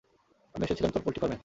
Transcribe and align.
আমি 0.55 0.63
এসেছিলাম 0.65 0.91
তোর 0.93 1.01
পোল্ট্রি 1.05 1.21
ফার্মে। 1.21 1.37